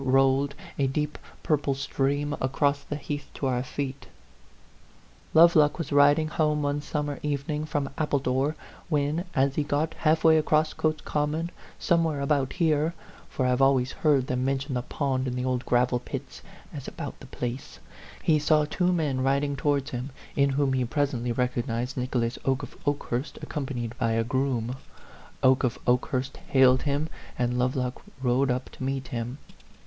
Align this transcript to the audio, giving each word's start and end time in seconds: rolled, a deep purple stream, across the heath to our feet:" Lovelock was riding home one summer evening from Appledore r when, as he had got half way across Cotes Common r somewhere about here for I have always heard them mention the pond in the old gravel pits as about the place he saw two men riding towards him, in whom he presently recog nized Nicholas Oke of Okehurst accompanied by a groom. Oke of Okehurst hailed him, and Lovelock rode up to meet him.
rolled, 0.03 0.55
a 0.79 0.87
deep 0.87 1.19
purple 1.43 1.75
stream, 1.75 2.35
across 2.41 2.81
the 2.83 2.95
heath 2.95 3.29
to 3.35 3.45
our 3.45 3.61
feet:" 3.61 4.07
Lovelock 5.35 5.77
was 5.77 5.91
riding 5.91 6.27
home 6.27 6.63
one 6.63 6.81
summer 6.81 7.19
evening 7.21 7.65
from 7.65 7.87
Appledore 7.99 8.47
r 8.47 8.55
when, 8.89 9.25
as 9.35 9.53
he 9.53 9.61
had 9.61 9.69
got 9.69 9.93
half 9.93 10.23
way 10.23 10.37
across 10.39 10.73
Cotes 10.73 11.01
Common 11.05 11.51
r 11.55 11.63
somewhere 11.77 12.19
about 12.19 12.53
here 12.53 12.95
for 13.29 13.45
I 13.45 13.49
have 13.49 13.61
always 13.61 13.91
heard 13.91 14.25
them 14.25 14.43
mention 14.43 14.73
the 14.73 14.81
pond 14.81 15.27
in 15.27 15.35
the 15.35 15.45
old 15.45 15.67
gravel 15.67 15.99
pits 15.99 16.41
as 16.73 16.87
about 16.87 17.19
the 17.19 17.27
place 17.27 17.77
he 18.23 18.39
saw 18.39 18.65
two 18.65 18.91
men 18.91 19.21
riding 19.21 19.55
towards 19.55 19.91
him, 19.91 20.09
in 20.35 20.49
whom 20.49 20.73
he 20.73 20.83
presently 20.83 21.31
recog 21.31 21.67
nized 21.67 21.95
Nicholas 21.95 22.39
Oke 22.43 22.63
of 22.63 22.75
Okehurst 22.87 23.37
accompanied 23.43 23.95
by 23.99 24.13
a 24.13 24.23
groom. 24.23 24.77
Oke 25.43 25.63
of 25.63 25.77
Okehurst 25.85 26.37
hailed 26.37 26.81
him, 26.81 27.07
and 27.37 27.59
Lovelock 27.59 28.01
rode 28.23 28.49
up 28.49 28.71
to 28.71 28.83
meet 28.83 29.09
him. 29.09 29.37